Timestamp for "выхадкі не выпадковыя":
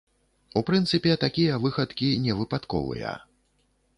1.67-3.15